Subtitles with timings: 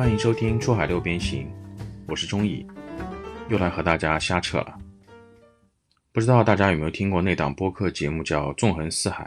[0.00, 1.46] 欢迎收听《出海六边形》，
[2.08, 2.66] 我是钟毅，
[3.50, 4.80] 又来和大家瞎扯了。
[6.10, 9.24] 不知道大家有没有听过那档播客节目叫《纵横四海》？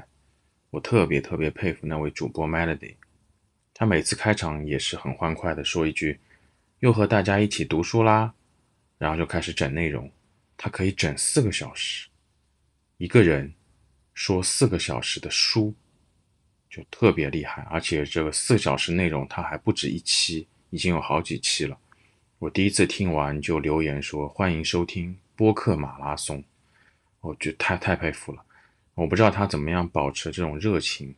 [0.71, 2.95] 我特别特别佩服那位主播 Melody，
[3.71, 6.19] 他每次开场也是很欢快的说一句
[6.81, 8.33] ：“又和大家一起读书啦。”
[8.97, 10.11] 然后就开始整内容，
[10.57, 12.09] 他可以整四个小时，
[12.97, 13.53] 一个人
[14.15, 15.71] 说四个小时的书。
[16.67, 21.77] 就特别厉害，而且这个四个小时内容它还不止一期，已经有好几期了。
[22.39, 26.43] 我第一次听完就留言说欢迎收听播客马拉松，
[27.21, 28.43] 我觉得太太佩服了。
[28.95, 31.13] 我不知道他怎么样保持这种热情，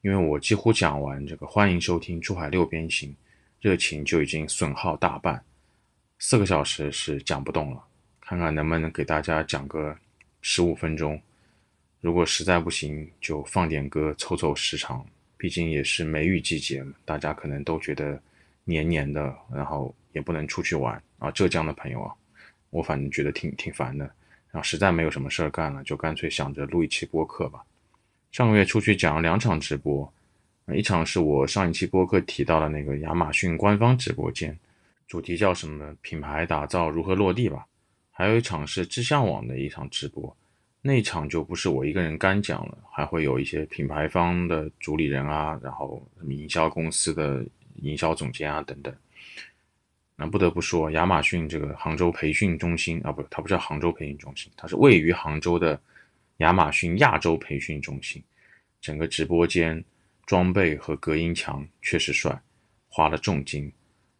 [0.00, 3.14] 因为我几乎讲完这个欢迎收听珠海六边形，
[3.60, 5.40] 热情就已经损耗大半，
[6.18, 7.84] 四个小时是讲不动了。
[8.20, 9.96] 看看能不能给大家讲个
[10.42, 11.22] 十五分钟。
[12.00, 15.06] 如果实在不行，就放点歌凑凑时长。
[15.36, 18.20] 毕竟也是梅雨季节嘛，大家可能都觉得
[18.68, 21.30] 黏黏的，然后也不能出去玩啊。
[21.30, 22.14] 浙江的朋友啊，
[22.68, 24.04] 我反正觉得挺挺烦的。
[24.50, 27.64] 然后实在没有什么事儿干了，就干脆想着录一期播客吧。
[28.30, 30.12] 上个月出去讲了两场直播，
[30.74, 34.58] 一场是我上一期播客提到的那个亚马逊官方直播间，
[35.06, 37.66] 主题叫什么“品牌打造如何落地”吧。
[38.10, 40.36] 还有一场是知向网的一场直播。
[40.80, 47.44] 那场就不是我一个人干讲了，还会有一些品牌方的主理人啊，然后什么营销公司的
[47.82, 48.94] 营销总监啊等等。
[50.16, 55.80] 那不得不说，亚马逊这个杭州培训中心啊，不，它不叫杭州培训中心，它是位于杭州的
[56.38, 58.22] 亚马逊亚洲培训中心。
[58.80, 59.84] 整个直播间
[60.26, 62.40] 装备和隔音墙确实帅，
[62.88, 63.72] 花了重金。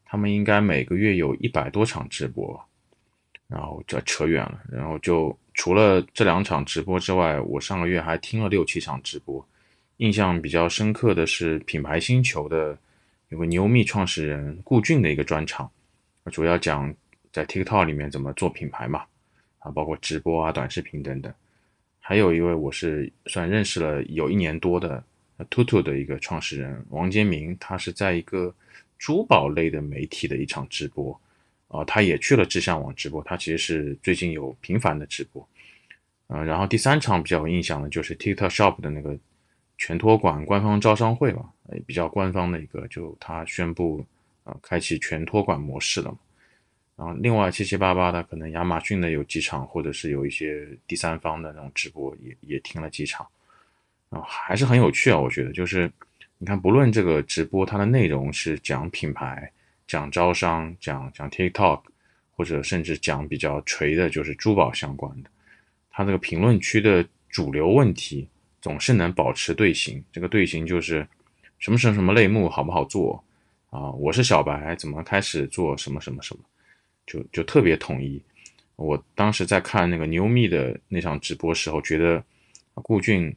[0.05, 2.61] 他们应该每个月有一百多场直播。
[3.49, 9.45] 然后这扯远了，然后就除了这两场直播之外，我上个月还听了六七场直播，
[9.97, 12.79] 印象比较深刻的是品牌星球的
[13.29, 15.71] 有个牛蜜创始人顾俊的一个专场，
[16.33, 16.95] 主要讲
[17.31, 19.05] 在 TikTok 里面怎么做品牌嘛，
[19.59, 21.33] 啊，包括直播啊、短视频等等。
[22.01, 25.05] 还有一位我是算认识了有一年多的
[25.51, 28.55] Tutu 的一个创始人王坚明，他是在一个
[28.99, 31.21] 珠宝类的媒体的一场直播。
[31.69, 35.47] 啊，他也去了知向网直播，他其实是最近有频繁的直播，
[36.29, 39.15] 嗯，然后第三场比较有印象的就是 TikTok Shop 的那个
[39.79, 41.49] 全托管官方招商会嘛，
[41.87, 44.05] 比较官方的一个，就他宣布
[44.45, 46.19] 啊开启全托管模式了嘛，
[46.97, 53.27] 然后另外七七八八的可能亚马逊的有几场，或者是有一些第三方的那种直播也也听了几场，
[54.11, 55.91] 啊，还是很有趣啊，我觉得就是
[56.37, 59.51] 你看不论这个直播它的内容是讲品牌。
[59.87, 61.81] 讲招商，讲讲 TikTok，
[62.37, 65.31] 或者甚至讲比较垂的，就是珠宝相关的。
[65.91, 68.29] 它这个评论区的主流问题
[68.61, 71.07] 总是能保持队形，这个队形就是
[71.59, 73.23] 什么什么什么类目好不好做
[73.71, 73.91] 啊？
[73.93, 76.43] 我是小白，怎么开始做什么什么什么，
[77.07, 78.23] 就就特别统一。
[78.77, 82.23] 我当时在看那个牛蜜的那场直播时候，觉得
[82.75, 83.35] 顾俊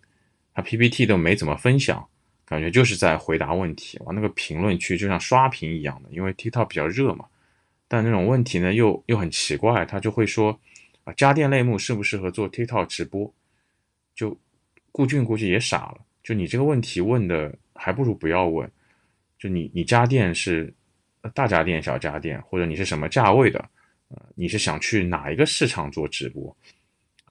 [0.54, 2.08] 他 PPT 都没怎么分享。
[2.44, 7.24] 感觉就是在回答问题，哇，那个评论区就像刷屏一样的，因为 TikTok 比较热嘛。
[7.88, 10.60] 但那种问题呢，又又很奇怪，他就会说
[11.06, 13.34] 啊，家电类目适不适合做 TikTok 直播？
[14.14, 14.38] 就
[14.92, 18.70] 顾俊估计也傻了，就你这个问题问的，还不如不要问。
[19.40, 20.74] 就你你家电是
[21.34, 23.60] 大家电、小家电，或者你是什么价位的？
[24.10, 26.56] 呃，你是想去哪一个市场做直播？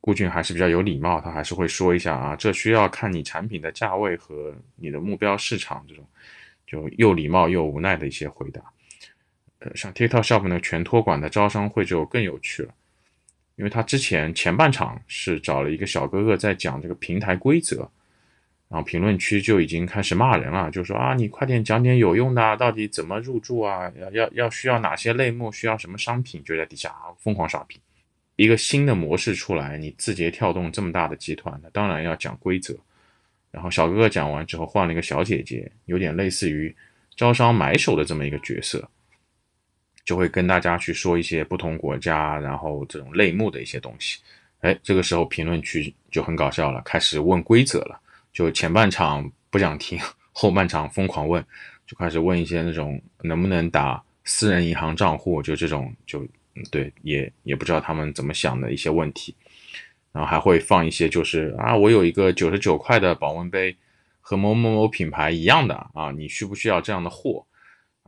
[0.01, 6.05] 顾俊还是比较有礼貌，他还是会说一下啊，这需要看你产品的价位和你的目标市场这种，
[6.67, 8.63] 就又礼貌又无奈的一些回答。
[9.59, 12.75] 呃，像 TikTok Shop 呢，全托管的招商会就更有趣了，
[13.61, 17.87] 因为他之前前半场是找了一个小哥哥在讲这个平台规则，
[18.71, 23.93] 然后评论区就已经开始骂人了，就说啊，你快点讲点有用的，到底怎么入驻啊？
[24.01, 25.53] 要要要需要哪些类目？
[25.53, 26.43] 需要什么商品？
[26.43, 27.79] 就在底下疯狂刷屏。
[28.37, 32.75] 一个新的模式出来，你字节跳动这么大的集团，那当然要讲规则。
[33.51, 36.75] 然后小哥哥讲完之后，换了一个小姐姐，有点类似于
[37.15, 38.89] 招商买手的这么一个角色，
[40.05, 44.21] 就会跟大家去说一些不同国家，然后这种类目的一些东西。
[44.61, 48.01] 哎，这个时候评论区就很搞笑了，开始问规则了。
[48.33, 49.99] 就前半场不想听，
[50.33, 51.45] 后半场疯狂问，
[51.87, 56.27] 就开始问一些那种能不能打私人银行账户，就这种就。
[56.71, 59.35] 对，也也不知道他们怎么想的一些问题，
[60.13, 63.75] 然后还会放一些，就是啊，我有一个九十九块的保温杯，
[64.21, 67.47] 和某某某品牌一样的啊，你需不需要这样的货？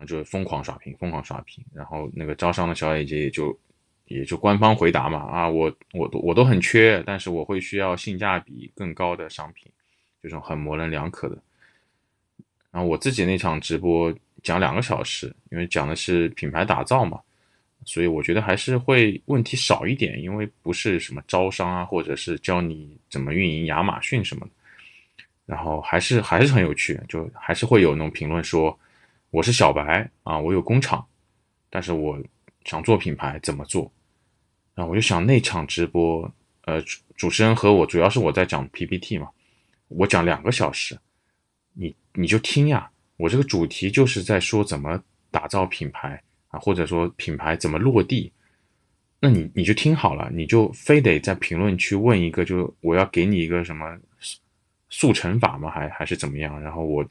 [0.03, 1.65] 啊，就疯狂刷屏，疯狂刷屏。
[1.73, 3.59] 然后那个招商的小姐姐也就
[4.07, 9.71] 也就官方回答嘛，啊，我我都我都很缺，但是我会需要性价比更高的商品，
[10.23, 11.39] 这种很模棱两可的。
[12.71, 14.13] 然后我自己那场直播
[14.43, 17.21] 讲两个小时，因为讲的是品牌打造嘛，
[17.85, 24.53] 所以我觉得还是会问题少一点，因为不是什么招商啊，或者是教你怎么运营亚马逊什么的。
[25.45, 28.79] 然后还是还是很有趣，就还是会有那种评论说
[29.33, 31.03] 我是小白啊，我有工厂，
[31.71, 32.23] 但是我
[32.67, 33.91] 想做品牌怎么做？
[34.75, 36.31] 然后我就想那场直播，
[36.67, 36.83] 呃，
[37.17, 39.31] 主持人和我主要是我在讲 PPT 嘛，
[39.89, 40.99] 我讲两个小时，
[41.73, 48.31] 你你就听呀，我这个主题就是在说怎么打造品牌啊，或者说品牌怎么落地，
[49.19, 53.99] 那你你就听好了，你就非得在评论区问一个，就我要给你一个什么？
[54.91, 55.71] 速成法吗？
[55.71, 56.61] 还还是怎么样？
[56.61, 57.03] 然后我，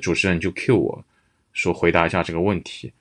[0.00, 1.04] 主持人就 Q 我
[1.52, 2.92] 说回答一下这个问题，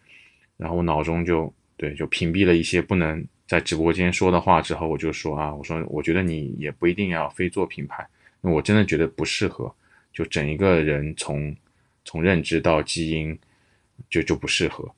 [0.58, 4.62] 然后我脑中就对就屏蔽了一些不能在直播间说的话。
[4.62, 8.08] 之后我就说啊，我说我觉得你也不一定要非做品牌，
[8.42, 9.74] 因为我真的觉得不适合，
[10.14, 11.56] 就整一个人从
[12.06, 13.38] 从认知到基因
[14.10, 14.90] 就就不适合。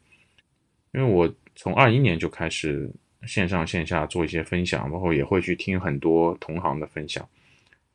[0.93, 2.89] 因为我从二一年就开始
[3.25, 7.27] 线上线下做一些分享，包括也会去听很多同行的分享，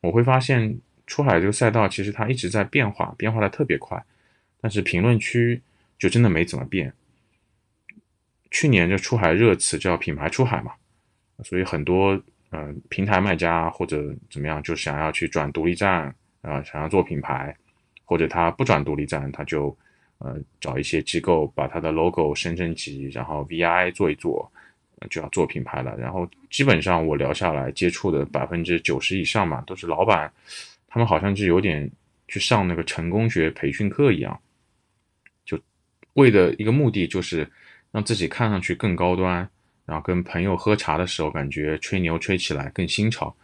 [0.01, 0.79] 我会发现。
[1.09, 3.99] 出海这个赛道其实它一直在变化，变化的特别快，
[4.61, 5.61] 但是评论区
[5.97, 6.93] 就真的没怎么变。
[8.51, 10.73] 去年就出海热词叫品牌出海嘛，
[11.43, 12.19] 所以很多
[12.51, 17.55] 嗯平台卖家或者怎么样就想要去转独立站啊，想要做品牌，
[18.05, 19.77] 或者他不转独立站，他就
[20.17, 24.51] 呃找一些机构把他的 logo 升升级，然后 VI 做一做，
[25.11, 25.95] 就要做品牌了。
[25.97, 30.31] 然后基本上我聊下来接触的百分之九十以上嘛，都是老板。
[30.87, 31.87] 他们好像就有点
[32.27, 34.41] 去上那个成功学培训课一样，
[36.13, 37.49] 为的一个目的就是
[37.91, 39.47] 让自己看上去更高端，
[39.85, 43.35] 然后跟朋友喝茶的时候感觉吹牛吹起来更新潮，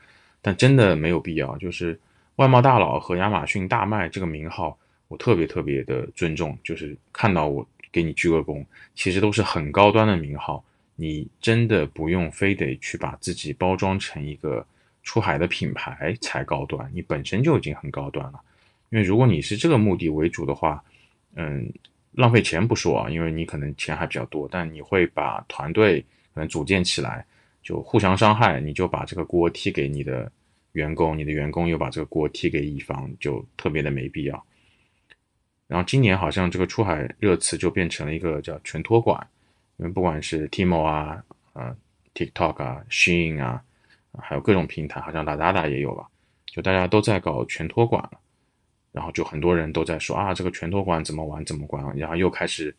[0.42, 1.58] 但真的没有必要。
[1.58, 2.00] 就是
[2.36, 4.78] 外贸大佬和亚马逊大卖这个名号，
[5.08, 10.64] 我特别特别的尊重，就是看到我给你鞠个躬，其实都是很高端的名号，
[10.96, 14.66] 你真的不用非得去把自己包装成一个。
[15.08, 18.42] 出海的品牌才高端，你本身就已经很高端了。
[18.90, 20.84] 因为如果你是这个目的为主的话，
[21.36, 21.72] 嗯，
[22.16, 26.02] 浪费钱不说啊，因为你可能钱还比较多，但你会把团队
[26.34, 27.26] 可能组建起来，
[27.62, 30.32] 就互相伤害，你就把这个锅踢给你的
[30.72, 34.46] 员工，你的员工又把这个锅踢给乙方，就特别的没必要。
[35.68, 39.20] 然后今年好像这个出海热词就变成了一个叫全托管，
[39.78, 41.24] 因为不管是 Timo 啊、
[41.54, 41.76] 呃
[42.14, 43.62] TikTok 啊、Shein 啊。
[44.18, 46.08] 还有各种平台，好像 Lazada 也有吧，
[46.46, 48.12] 就大家都在搞全托管了，
[48.96, 52.74] 然后就很多人都在说啊，这个全托管怎么玩怎么玩，然后又开始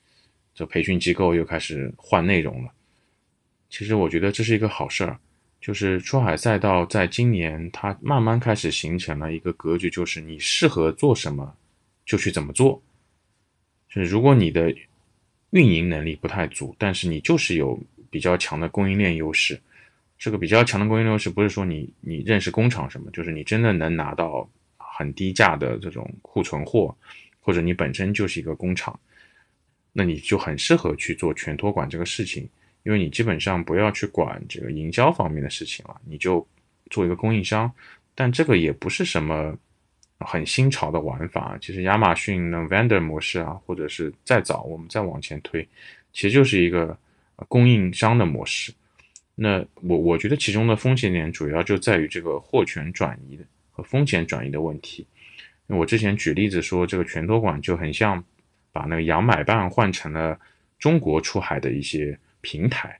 [0.55, 2.73] 这培训机构又开始换内容了。
[3.69, 5.19] 其实我觉得这是一个好事儿，
[5.61, 11.55] 就是出海赛道在今年它慢慢开始形成了一个格局，就是你适合做什么
[12.07, 12.83] 就去怎么做。
[13.91, 14.75] 就是如果你的
[15.51, 17.79] 运营能力不太足，但是你就是有
[18.11, 19.61] 比较强的供应链优势。
[20.19, 24.49] 这个比较强的供应链优势，不是说你你认识工厂什么，就是你真的能拿到
[24.97, 26.97] 很低价的这种库存货，
[27.39, 28.99] 或者你本身就是一个工厂，
[29.93, 32.49] 那你就很适合去做全托管这个事情，
[32.83, 36.47] 因为你基本上不要去管这个营销方面的事情了，你就
[36.89, 37.71] 做一个供应商。
[38.15, 39.55] 但这个也不是什么
[40.21, 45.63] 很新潮的玩法，其实亚马逊的 vendor 模式啊，或者是再早我们再往前推，
[46.15, 46.99] 其实就是一个
[47.49, 48.73] 供应商的模式。
[49.35, 53.45] 那我我觉得其中的风险点主要就在于这个货权转移的
[53.77, 55.07] 和风险转移的问题。
[55.67, 58.25] 我之前举例子说，这个全托管就很像
[58.73, 60.41] 把那个洋买办换成了
[60.79, 62.99] 中国出海的一些平台，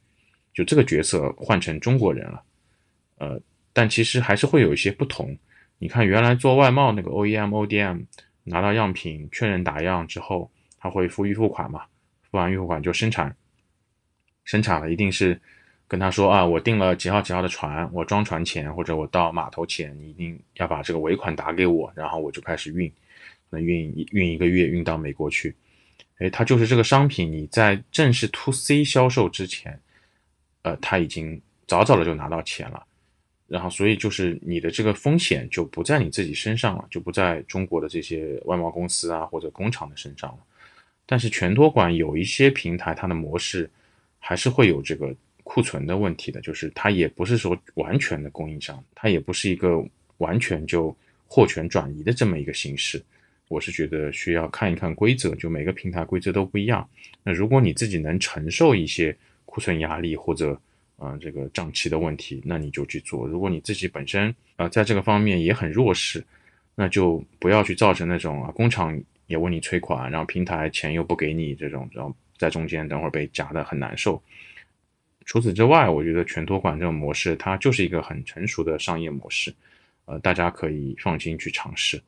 [0.53, 2.43] 就这个角色换成中国人了。
[3.17, 3.41] 呃，
[3.73, 5.35] 但其实还是会有一些不同。
[5.79, 8.05] 你看，原来做外贸那个 OEM、ODM
[8.45, 11.85] 拿到样品确认打样之后，他会付预付款嘛？
[12.31, 13.35] 付完预付款就生产，
[14.45, 15.41] 生产了一定是。
[15.89, 22.93] 跟他说啊，我订了几号几号的船，我装船前或者我到码头前，你一定要把这个尾款打给我，然后我就开始运，
[23.51, 25.55] 那运运一个月运到美国去。
[26.19, 29.81] 哎，它就是这个商品，你在正式 to C 销售之前，
[30.63, 32.85] 呃，他已经早早的就拿到钱了，
[33.47, 40.39] 然后所以就是你的这个风险就不在你自己身上了，就不在中国的这些外贸公司啊或者工厂的身上了。
[41.07, 43.71] 但是全托管有一些平台，它的模式
[44.19, 45.15] 还是会有这个。
[45.49, 49.81] 库存的问题的，就是它也不是说完全的供应商，它也不是一个
[50.19, 50.95] 完全就
[51.29, 53.01] 货权转移的这么一个形式。
[53.47, 56.87] 我是觉得需要看一看规则，就每个平台规则都不一样。
[57.23, 60.61] 那如果你自己能承受一些库存压力或者
[60.97, 63.25] 啊这个账期的问题，那你就去做。
[63.25, 66.23] 如果你自己本身啊在这个方面也很弱势，
[66.75, 74.21] 那就不要去造成那种啊工厂也问你催款，然后平台钱又不给你，这种然后在中间等会儿被夹的很难受。
[75.27, 79.53] 除此之外，我觉得全托管这种模式，它就是一个很成熟的商业模式，
[80.05, 82.01] 呃，大家可以放心去尝试。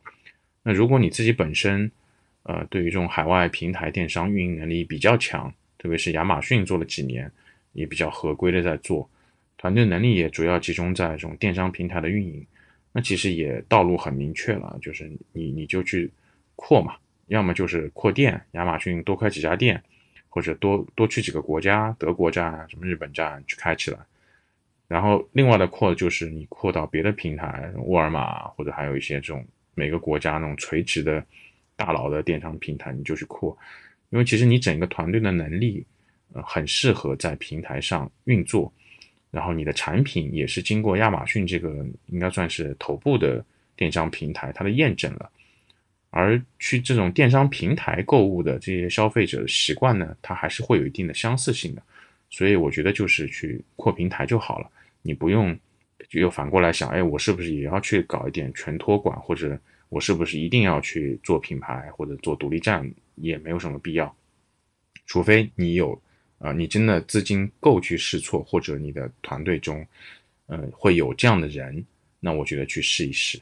[0.62, 1.90] 那如果你自己本身，
[2.44, 7.30] 呃，对于这种海外平台电商运营能力比较强，特别是亚马逊做了几年，
[7.72, 9.10] 也比较合规的在做，
[9.56, 12.46] 团队能力也主要集中在这种电商平台的运营，
[12.92, 16.08] 那其实也道路很明确了，就是你你就去
[16.54, 16.94] 扩嘛，
[17.26, 19.82] 要么就是扩店，亚马逊多开几家店。
[20.28, 23.98] 或者多多去几个国家，德国站啊，什么日本站去开起来，
[24.86, 29.44] 然后另外的扩就是你扩到别的平台，沃尔玛或者还有一些这种
[29.74, 31.24] 每个国家那种垂直的
[31.76, 33.56] 大佬的电商平台，你就去扩，
[34.10, 35.84] 因为其实你整个团队的能力，
[36.32, 38.72] 呃，很适合在平台上运作，
[39.30, 43.44] 然后你的产品也是经过亚马逊这个应该算是头部的
[43.76, 45.30] 电商平台它的验证了。
[46.10, 51.82] 而去这种电商平台购物的这些消费者的习惯呢，它还是会有一定的相似性的，
[52.30, 54.70] 所以我觉得就是去扩平台就好了，
[55.02, 55.56] 你不用
[56.12, 59.58] 又反过来想，哎，我是不是也要去搞一点全托管，或者
[59.90, 64.16] 我是不是一定要去做品牌或者做独立站，也没有什么必要，
[65.06, 66.00] 除非你有
[66.38, 69.86] 啊，你真的资金够去试错，或者你的团队中，
[70.46, 71.84] 呃，会有这样的人，
[72.18, 73.38] 那我觉得去试一试。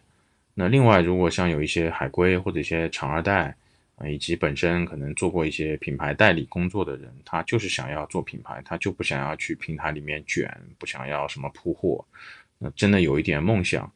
[0.58, 3.54] 那另外，如果像有一些海归或者一些厂二代
[3.96, 12.02] 啊，以及本身可能做过一些品牌代理工作的人，他就是想要做品牌，他就不想要去平台里面卷，不想要什么铺货，
[12.58, 13.92] 那真的有一点梦想，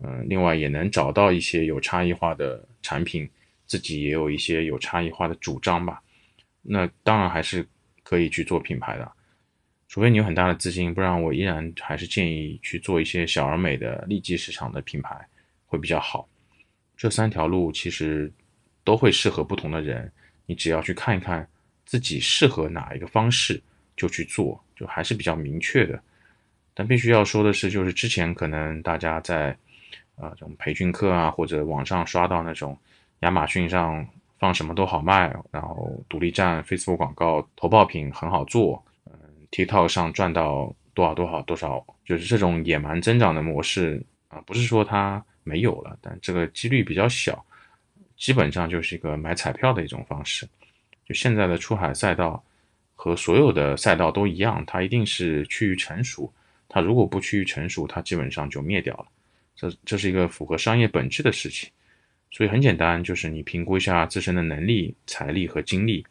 [0.00, 3.26] 嗯，另外也能找到一些有差异化的产品，
[3.66, 6.02] 自己也有一些有差异化的主张吧，
[6.60, 7.66] 那当然还是
[8.02, 9.10] 可以去做品牌的，
[9.88, 15.16] 除非你有很大的资金，不然我依然还是建议去做一些小而美的利基市场的品牌。
[15.72, 16.28] 会比较好，
[16.98, 18.30] 这三条路其实
[18.84, 20.12] 都会适合不同的人，
[20.44, 21.48] 你只要去看一看
[21.86, 23.58] 自己适合哪一个方式
[23.96, 25.98] 就去做，就还是比较明确的。
[26.74, 29.56] 但必须要说的是，就是之前可能大家在
[30.16, 32.76] 啊这种培训课啊或者网上刷到那种
[33.20, 34.06] 亚马逊上
[34.38, 39.14] 放什么都好卖，然后独立站 Facebook 广告投爆品很好做，嗯
[39.50, 45.24] ，TikTok 上赚到多少多少多少，就是这种野蛮增长的模式啊，不是说它。
[45.44, 47.44] 没有了，但这个几率比较小，
[48.16, 50.48] 基本上就是一个买彩票的一种方式。
[51.04, 52.42] 就现在的出海赛道
[52.94, 56.32] 和所有的赛道都一样，它一定是趋于成熟。
[56.68, 59.06] 它如果不趋于成熟，它基本上就灭掉了。
[59.54, 61.68] 这这是一个符合商业本质的事情。
[62.30, 66.06] 所以很简单，就是你评估一下自身的能力、财力和精力，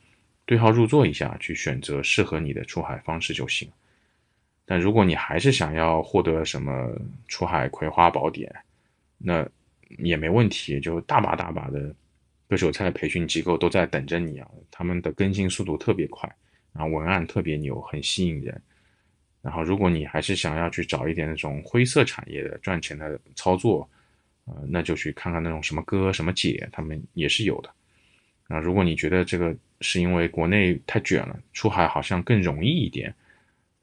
[0.45, 3.67] 对号入座一下，去选择适合你的出海方式就行。
[4.63, 6.95] 但如果你还是想要获得什么
[7.27, 8.53] 出海葵花宝典，
[9.23, 9.47] 那
[9.99, 11.93] 也没问题，就大把大把的
[12.47, 14.49] 割韭菜的培训机构都在等着你啊！
[14.71, 16.33] 他们的更新速度特别快，
[16.73, 18.61] 然后文案特别牛，很吸引人。
[19.41, 23.89] 然后如果你还是想要去找一点那种灰色产业的赚钱的操作，
[24.45, 27.69] 呃，那就去看看那种什么哥什么姐，他们也是有的。
[28.47, 33.13] 那如果你觉得这个是因为国内太卷了，出海好像更容易一点，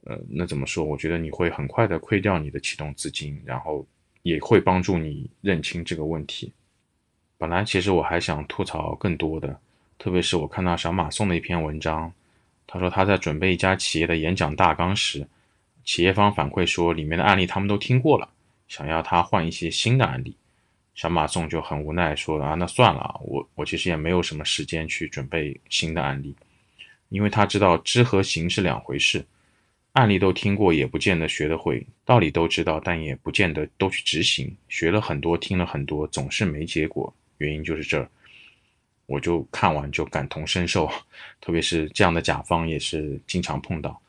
[0.04, 0.85] 呃，那怎么说？
[0.85, 3.87] 我觉得你会很快的亏掉你的启动资金，然后。
[4.28, 6.52] 也会帮助你认清这个问题。
[7.38, 9.58] 本来其实我还想吐槽更多的，
[9.99, 12.12] 特别是我看到小马送的一篇文章，
[12.66, 15.26] 他说他在准备一家企业的演讲大纲时，
[15.82, 18.28] 企业方反馈说里面的案例他们都听过了，
[18.68, 20.37] 想要他换一些新的案例。
[20.94, 26.35] 小马送就很无奈说啊，那算了，我我其实也没有什么时间去准备新的案例，
[27.08, 29.25] 因为他知道知和行是两回事。
[29.99, 34.57] 案例都听过，也不见得学得会；道理都知道，但也不见得都去执行。
[34.69, 37.12] 学了很多，听了很多，总是没结果。
[37.38, 38.09] 原因就是这儿，
[39.07, 40.88] 我就看完就感同身受。
[41.43, 44.00] 特别是这样的甲方，也是经常碰到。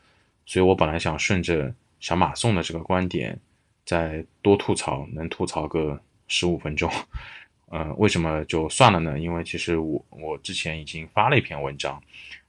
[0.46, 3.36] 所以我本来想顺着小马送的这个观点，
[3.84, 6.88] 再多吐槽，能吐槽个十五分钟。
[7.72, 9.18] 呃，为什么就算了呢？
[9.18, 12.00] 因为其实我我之前已经发了一篇文章。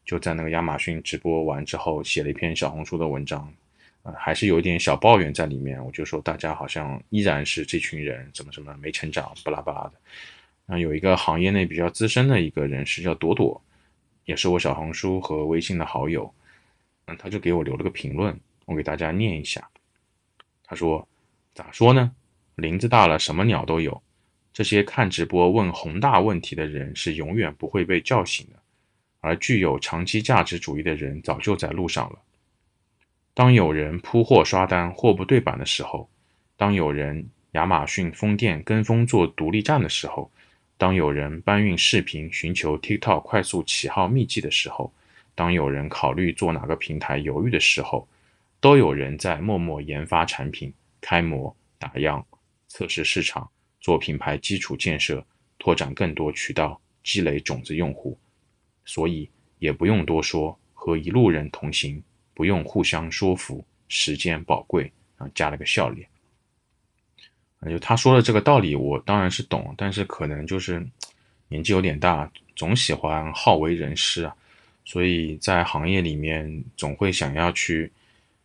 [0.04, 3.52] 就在那个亚马逊直播完之后，写了一篇小红书的文章，
[4.02, 5.82] 呃，还是有一点小抱怨在里面。
[5.84, 9.92] 我就说大家好像依然是这群人，怎么怎么没成长，巴拉巴拉的。
[10.66, 13.60] 然后有一个行业内比较资深的一个人士叫朵朵，
[14.24, 16.32] 也是我小红书和微信的好友，
[17.06, 19.68] 嗯，他就给我留了个评论，我给大家念一下。
[20.64, 21.06] 他说
[21.54, 22.12] ：“咋说呢？
[22.54, 24.00] 林子大了，什么鸟都有。
[24.52, 28.58] 这些看直播问宏大问题的人，是永远不会被叫醒的。”
[29.20, 32.18] 而具有长期价值主义的人早就在路上了。
[33.34, 36.08] 当有人铺货刷单货不对版的时候，
[36.56, 40.30] 当有人亚马逊封店跟风做独立站的时候，
[40.76, 44.92] 当有人搬运视频寻求 TikTok 快速起号秘籍的时候，
[45.34, 48.06] 当有人考虑做哪个平台犹豫的时候，
[48.60, 52.24] 都有人在默默研发产品、开模、打样、
[52.68, 53.48] 测试市场、
[53.80, 55.24] 做品牌基础建设、
[55.58, 58.18] 拓展更多渠道、积累种子用户。
[58.90, 59.30] 所以
[59.60, 62.02] 也不用多说，和一路人同行，
[62.34, 66.08] 不用互相说服，时间宝贵啊，加了个笑脸。
[67.70, 70.84] 就他说的这个道理，我当然是懂，但是可能就是
[71.46, 74.34] 年纪有点大，总喜欢好为人师啊，
[74.84, 77.92] 所以在行业里面总会想要去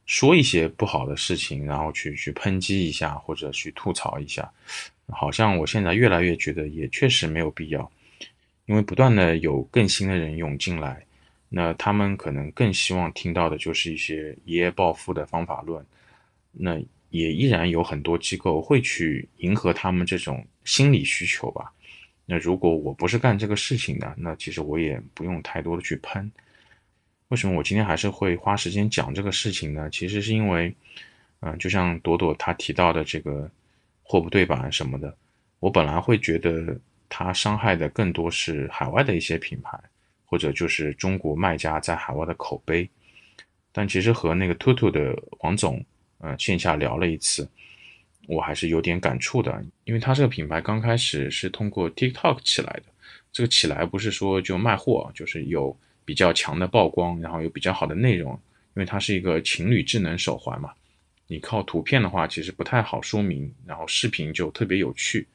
[0.05, 4.47] 说一些不好的事情，然后去去抨击一下或者去吐槽一下，
[5.07, 7.91] 好像我现在越来越觉得也确实没有必要，
[8.65, 11.05] 因为不断的有更新的人涌进来，
[11.49, 15.85] 那他们可能更希望听到的就是一些一夜暴富的方法论，
[16.51, 16.79] 那。
[17.11, 21.71] 也依然有很多机构会去迎合他们这种心理需求吧。
[22.25, 26.29] 那如果我不是干这个事情的，那其实我也不用太多的去喷。
[27.29, 29.89] 为什么我今天还是会花时间讲这个事情呢？
[29.89, 30.75] 其实是因为，
[31.39, 33.49] 嗯，就像朵朵她提到的这个
[34.03, 35.15] 货不对版什么的，
[35.61, 36.77] 我本来会觉得
[37.09, 39.79] 它伤害的更多是海外的一些品牌，
[40.25, 42.89] 或者就是中国卖家在海外的口碑。
[43.71, 45.83] 但其实和那个 Tutu 的王总。
[46.19, 47.47] 呃，线下聊了一次，
[48.25, 52.83] 我还是有点感触的，因为他这个品牌刚开始是通过 TikTok 起来的，
[53.33, 58.31] 这个起来不是说就卖货，就是有比较强的曝光，然后有比较好的内容，
[58.75, 60.71] 因为它是一个情侣智能手环嘛，
[61.27, 65.27] 你靠图片的话其实不太好说明，然后视频就特别有趣。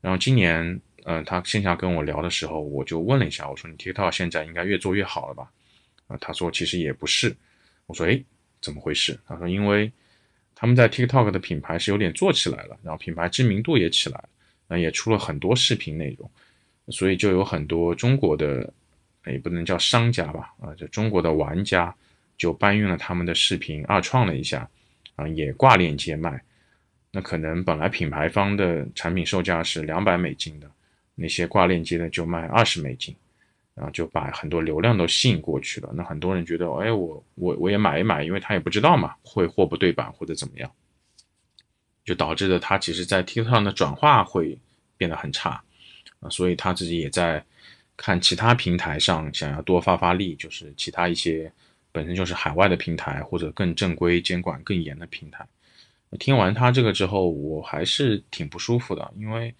[0.00, 5.50] 然后今年，嗯，他线下跟我聊的时候，我就问了一下，我说你 TikTok 现在应该越做越好了吧？
[6.08, 7.36] 啊，他说其实也不是，
[7.86, 8.24] 我说诶。
[8.62, 9.18] 怎么回事？
[9.26, 9.90] 他说，因为
[10.54, 14.28] 他们在 TikTok 的品牌是有点做起来了，然后品牌知名度也起来了，
[14.68, 16.30] 那也出了很多视频内容，
[16.88, 18.70] 所以就有很多中国的，
[19.24, 21.96] 也不能叫商家吧，啊，就中国的玩家
[22.36, 24.68] 就搬运了他们的视频，二创了一下，
[25.16, 26.38] 啊，也挂链接卖。
[27.12, 30.70] 那可能本来品牌方的产品售价是两百美金的，
[31.14, 33.14] 那些挂链接的就卖二十美金。
[33.72, 35.90] 然后就把很多流量都吸引过去了。
[35.94, 40.70] 那很多人觉得，哎，我我我也买一买，因为他也不知道嘛，会货不对版或者怎么样，
[42.04, 44.58] 就导致的他其实在 TikTok 上的转化会
[44.98, 45.62] 变得很差
[46.18, 46.28] 啊。
[46.28, 47.42] 所以他自己也在
[47.96, 51.50] 看其他平台上想要多发发力，就是其他一些
[51.90, 55.46] 本身就是海外的平台或者更正规、监管更严的平台。
[56.18, 59.54] 听完他这个之后，我还是挺不舒服的，因为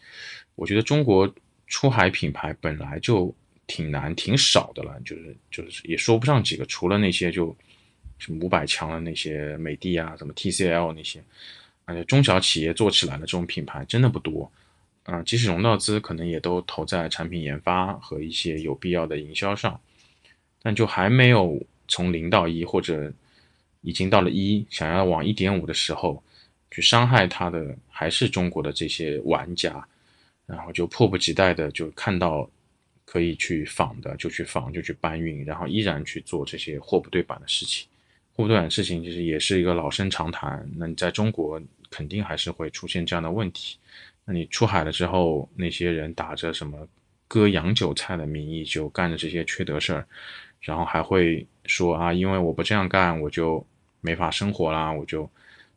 [0.54, 1.32] 我觉得中国
[1.66, 3.34] 出海品牌本来就。
[3.72, 7.56] 挺难，挺少的了，就是就是也说不上几个，除了那些就
[8.18, 11.22] 什么五百强的那些美的啊，什么 TCL 那些，
[11.84, 14.50] 而且中小企业做起来的这种品牌真的不多，
[15.04, 19.80] 啊，即使融到资，可能也都投在产品研发和一些有必要的营销上，
[20.60, 23.12] 但就还没有从零到一，或者
[23.82, 26.20] 已经到了一，想要往一点五的时候，
[26.70, 29.86] 去伤害它的还是中国的这些玩家，
[30.46, 32.48] 然后就迫不及待的就看到。
[33.06, 37.84] 可以去仿的就去仿，就去搬运，然后依然去做这些货不对版的事情。
[38.32, 40.64] 货不对版的事情其实也是一个老生常谈。
[40.76, 43.76] 那你在中国肯定还是会出现这样的问题。
[44.24, 46.86] 那你出海了之后，那些人打着什么
[47.26, 50.06] 割洋韭菜的名义就干着这些缺德事儿，
[50.60, 53.66] 然后还会说啊，因为我不这样干，我就
[54.00, 55.28] 没法生活啦，我就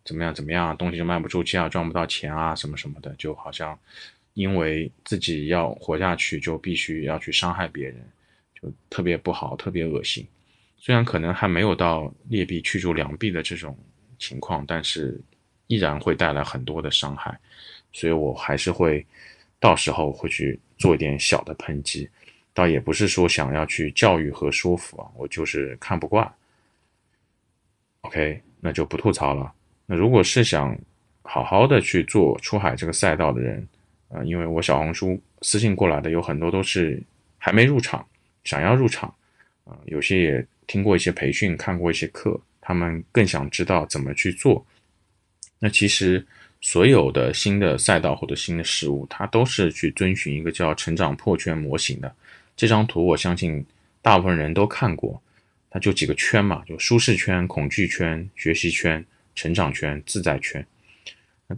[0.06, 3.78] 怎么样怎么样，东西就卖不出去啊，赚不到钱啊，什么什么的，就好像。
[4.34, 8.04] 因为自己要活下去，就必须要去伤害别人，
[8.60, 10.28] 就特别不好，特别恶心。
[10.76, 13.78] 虽然可能还没有到劣币驱逐良币的这种
[14.18, 15.22] 情况，但是
[15.68, 17.40] 依然会带来很多的伤害。
[17.92, 19.06] 所以我还是会
[19.60, 22.10] 到时候会去做一点小的抨击，
[22.56, 26.34] 倒也不是说想要去教育和说服啊，我就是看不惯。
[28.02, 29.54] OK，那就不吐槽了。
[29.86, 30.78] 那如果是想
[31.22, 33.68] 好好的去做出海这个赛道的人，
[34.10, 37.02] 啊，因为我小红书私信过来的有很多都是
[37.38, 38.06] 还没入场，
[38.44, 39.14] 想要入场，
[39.66, 44.66] 啊，有些也听过一些培训，看过一些课，他们更想知道怎么去做。
[45.60, 46.26] 那其实
[46.62, 52.14] 所有的新的赛道或者新的事物，它都是去遵循一个叫成长破圈模型的。
[52.56, 53.66] 这张图我相信
[54.02, 55.22] 大部分人都看过，
[55.70, 59.04] 它就几个圈嘛，就舒适圈、恐惧圈、学习圈、
[59.36, 60.66] 成长圈、自在圈。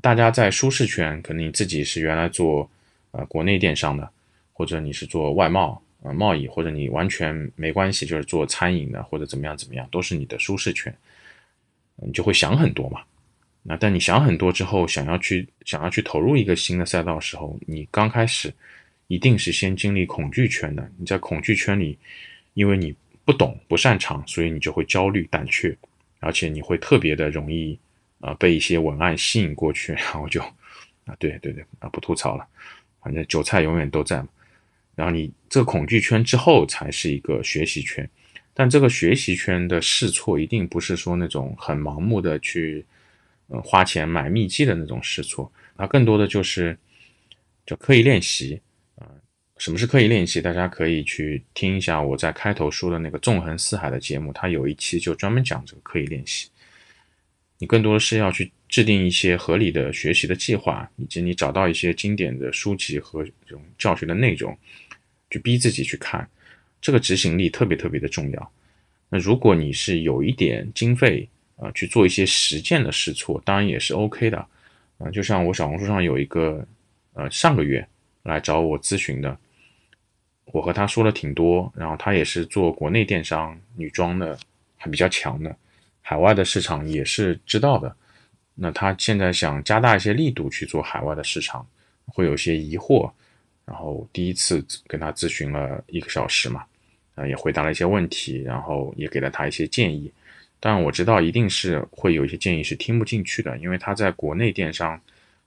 [0.02, 2.70] 大家在舒适圈，可能你自己是原来做
[3.12, 4.10] 呃国内电商的，
[4.52, 10.94] 或者你是做外贸呃贸易，或者你完全没关系，就是做餐饮的或者怎么样怎么样，都是你的舒适圈，
[11.98, 13.02] 你就会想很多嘛。
[13.62, 18.54] 那但你想很多之后，想要去想要去投入一个新的赛道的时候，你刚开始
[19.08, 20.92] 一定是先经历恐惧圈的。
[20.98, 21.98] 你在恐惧圈里，
[22.54, 25.76] 因为你不懂、不擅长，所以你就会焦虑、胆怯，
[26.26, 27.78] 而且你会特别的容易
[28.20, 30.42] 啊被一些文案吸引过去，然后就
[31.06, 32.44] 啊，对对对啊，不吐槽了，
[33.00, 34.28] 反正韭菜永远都在嘛。
[34.96, 38.10] 然后你这恐惧圈之后才是一个学习圈，
[38.56, 42.84] 但这个学习圈的试错一定不是说那种很盲目的去，
[43.50, 46.76] 嗯，花钱买秘籍的那种试错，它更多的就是
[47.68, 48.60] 就刻意练习。
[49.58, 50.42] 什么是刻意练习？
[50.42, 56.50] 大家可以去听一下我在开头说的那个纵横四海的节目，它有一期就专门讲这个刻意练习。
[57.58, 64.58] 你更多的是要去制定一些合理的学习的计划，以及你找到一些经典的书籍和这种教学的内容。
[65.32, 66.30] 去逼自己去看，
[66.80, 68.52] 这个执行力特别特别的重要。
[69.10, 74.38] 那如果你是有一点经费啊，去做一些实践的试错，当然也是 OK 的。
[74.98, 76.66] 啊，就像我小红书上有一个，
[77.14, 77.86] 呃，上个月
[78.24, 79.38] 来找我咨询的，
[80.56, 84.40] 我和他说了挺多，然后他也是做国内电商女装的，
[84.78, 85.54] 还比较强的，
[86.02, 87.94] 海外的市场也是知道的。
[88.54, 91.68] 那他现在想加大一些力度去做海外的市场，
[92.06, 93.12] 会有些疑惑。
[93.66, 96.64] 然后第一次跟他咨询了一个小时嘛，
[97.16, 100.10] 啊，也回答了一些问题，然后也给了他一些建议。
[100.62, 104.98] 但我知道一定是会有一些建议是听不进去的，因为他在国内电商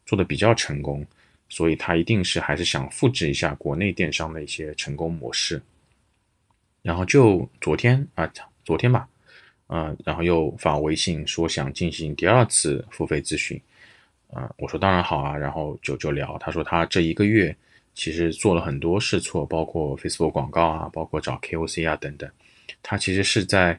[0.05, 1.07] 做的比较成功，
[1.49, 5.61] 所以他一定是还是想复制一下国内电商的一些成功模式。
[6.83, 8.31] 然后就昨天啊，
[8.65, 9.09] 昨天吧，
[9.67, 13.61] 啊，然后又发微信说想进行第二次付费咨询，
[14.31, 17.57] 啊，我说当然好啊，然后就就聊，他说他这一个月。
[17.95, 22.31] 其实做了很多试错，包括 Facebook 广告啊，包括找 KOC 啊等等。
[22.81, 23.77] 他其实是在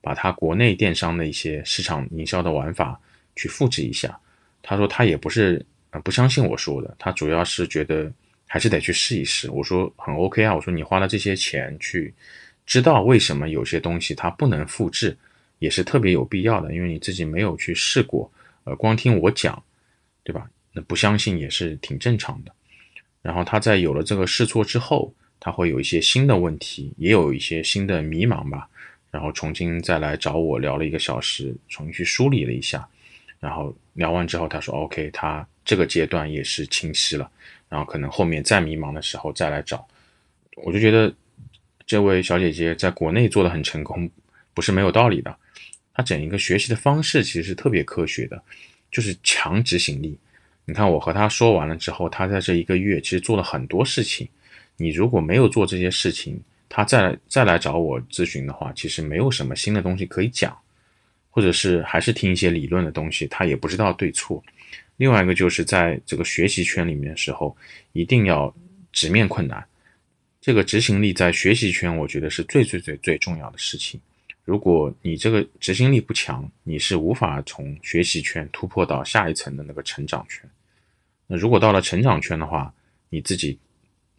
[0.00, 2.98] 把他国内电商的一些市场营销的玩法
[3.36, 4.18] 去复制一下。
[4.62, 8.12] 他说他也不是呃不相信我说的，他主要是觉得
[8.46, 9.50] 还是得去试一试。
[9.50, 12.12] 我说很 OK 啊，我说你花了这些钱去
[12.66, 15.16] 知道为什么有些东西它不能复制，
[15.58, 18.30] 也是特别有必要的，因为你自己没有去试过，
[18.64, 19.62] 呃，光听我讲，
[20.24, 20.48] 对吧？
[20.72, 22.52] 那不相信也是挺正常的。
[23.20, 28.68] 然后他在有了这个试错之后，他会有一些新的问题，也有一些新的迷茫吧。
[29.10, 32.88] 然后重新再来找我聊了一个小时，重新去梳理了一下。
[33.42, 37.28] 然后聊完之后，他说：“OK，他这个阶段也是清晰了。
[37.68, 39.84] 然后可能后面再迷茫的时候再来找。”
[40.62, 41.12] 我就觉得
[41.84, 44.08] 这位小姐姐在国内做的很成功，
[44.54, 45.36] 不是没有道理的。
[45.92, 48.40] 她整一个学习的方式其实是特别科学的，
[48.92, 50.16] 就是强执行力。
[50.64, 54.28] 你看，我和她说完了之后，她在这一个月其实做了很多事情。
[54.76, 60.56] 你如果没有做这些事情，她再再来找我咨询的话，其实没有什么新的东西可以讲，
[61.34, 64.44] 或者是还是听一些理论的东西，他也不知道对错。
[64.98, 67.56] 另外一个就是在这个学习圈里面的时候，
[67.92, 68.54] 一定要
[68.92, 69.64] 直面困难。
[70.40, 73.98] 这个执行力在学习圈，我觉得是最最最最重要的事情。
[74.44, 80.48] 如果你这个执行力不强，你是无法从学习圈突破到下一层的那个成长圈。
[81.26, 82.74] 那如果到了成长圈的话，
[83.08, 83.58] 你自己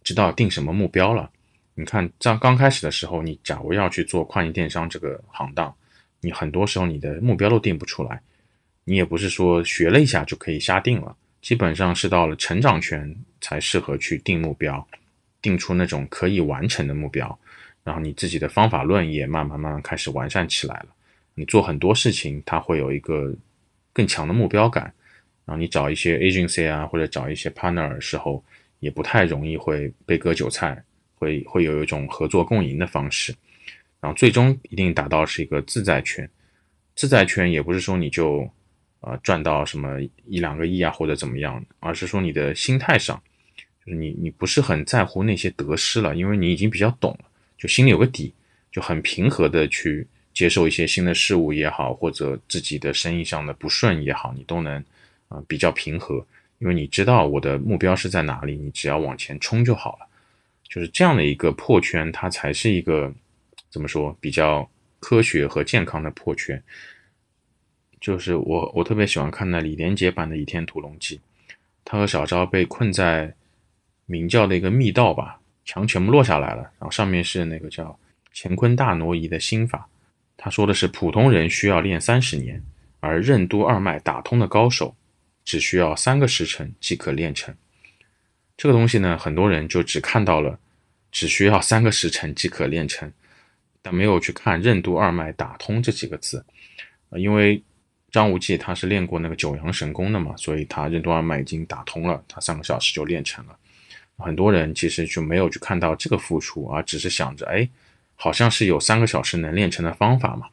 [0.04, 1.30] 知道定什么目标了。
[1.76, 5.76] 你看，在刚开始的时候，你假如要去做跨境电商这个行当，
[6.24, 8.22] 你很多时候你的目标都定不出来。
[8.86, 14.86] 你也不是说学了一下就可以瞎定了，基本上是到了成长圈才适合去定目标，
[15.42, 17.38] 定出那种可以完成的目标。
[17.84, 20.88] 然后你自己的方法论也慢慢慢慢开始完善起来了。
[21.36, 23.34] 你做很多事情，它会有一个
[23.92, 24.94] 更强的目标感。
[25.46, 28.44] 然后你找一些 agency 啊，或者找一些 partner 的时候，
[28.80, 30.82] 也不太容易会被割韭菜，
[31.16, 33.34] 会会有一种合作共赢的方式。
[34.04, 36.30] 然后最终一定达到是一个自在圈。
[36.94, 38.46] 自在圈也不是说你就
[39.00, 43.16] 呃赚到什么一两个亿啊或者怎么样，而是说你的心态上，
[43.86, 47.26] 就是你你不是很在乎那些得失了，因为你已经比较懂了。
[47.58, 48.34] 就心里有个底，
[48.74, 54.84] 就很平和的去接受一些新的事物也好，或者自己的生意上的不顺也好，你都能
[55.30, 56.16] 啊比较平和，
[56.60, 60.08] 因为你知道我的目标是在哪里，你只要往前冲就好了。
[60.68, 63.14] 就是这样的一个破圈，它才是一个
[63.74, 66.62] 怎么说比较科学和健康的破圈。
[68.00, 71.18] 就是我我特别喜欢看那李连杰版的《倚天屠龙记》，
[71.84, 73.34] 他和小昭被困在
[74.06, 75.40] 明教的一个密道吧。
[75.66, 77.98] 墙全部落下来了，然后上面是那个叫
[78.36, 79.90] 乾坤大挪移的心法。
[80.36, 82.62] 他说的是普通人需要练三十年，
[83.00, 84.94] 而任督二脉打通的高手
[85.46, 87.56] 只需要三个时辰即可练成。
[88.58, 90.60] 这个东西呢，很多人就只看到了
[91.12, 93.10] 只需要三个时辰即可练成，
[93.84, 96.44] 但没有去看任督二脉打通这几个字。
[97.16, 97.62] 因为
[98.12, 103.56] 张无忌他是练过那个九阳神功的嘛，所以他任督二脉已经打通了，他三个小时就练成了。
[104.18, 107.68] 很多人其实就没有去看到这个付出，而只是想着，哎，
[108.16, 110.48] 好像是有三个小时能练成的方法嘛，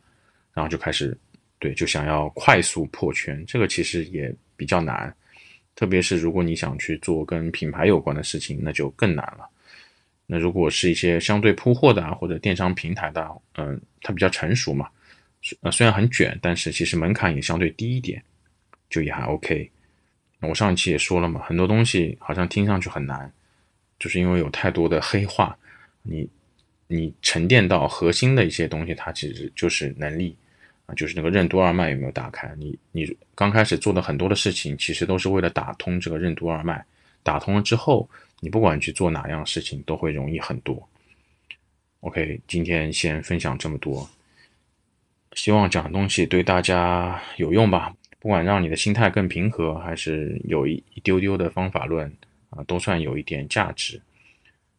[0.53, 1.17] 然后就开始，
[1.59, 5.15] 对，就想要快速破圈，这个其实也比较难，
[5.75, 9.49] 特别是如果你想去做跟品牌有关的事情，那就更难了。
[10.33, 14.89] 那如果是一些相对铺货的啊，或者电商平台的，嗯，它比较成熟嘛，
[15.63, 18.23] 呃，虽然很卷，但是其实门槛也相对低一点，
[18.89, 19.69] 就也还 OK。
[20.43, 23.31] 我上一期也说了嘛，很多东西好像听上去很难。
[23.99, 25.59] 就是因为有太多的黑话，
[26.03, 26.27] 你
[26.87, 30.35] 你沉淀到核心的一些东西，它其实就是能力
[30.87, 32.51] 啊，就是那个任督二脉有没有打开？
[32.57, 36.83] 你你刚开始做的很多的事情，其实都是为了打通这个任督二脉，
[37.23, 38.09] 打通了之后，
[38.41, 40.89] 你不管去做哪样事情，都会容易很多。
[42.01, 44.09] OK，今天先分享这么多，
[45.33, 52.11] 希望讲的东西对大家有用吧，不管让你的心态更平和，还是有一一丢丢的方法论。
[52.51, 53.95] 啊，都算有一点价值，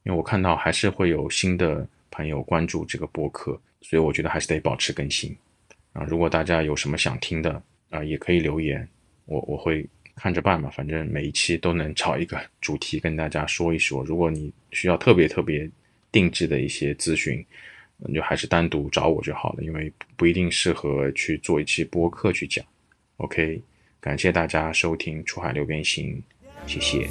[0.03, 5.33] 因为我看到还是会有新的朋友关注这个播客，所以我觉得还是得保持更新。
[5.93, 8.85] 啊，如果大家有什么想听的啊，也可以留言，
[9.23, 10.69] 我我会看着办吧。
[10.75, 14.03] 反正每一期都能找一个主题跟大家说一说。
[14.03, 15.69] 如果你需要特别特别
[16.11, 17.45] 定制的一些咨询，
[17.97, 22.65] 你就还是单独找我就好了，因为不一定适合去做一期播客去讲。
[23.17, 23.61] OK，
[23.99, 26.15] 感谢大家收听《出海六边形》。
[26.67, 27.07] 谢谢。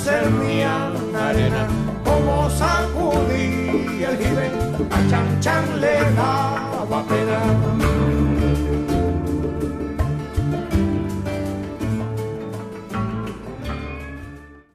[0.00, 1.66] Mar servían arena,
[2.04, 4.50] como sacudí el jibe,
[4.90, 6.10] a Chan Chan le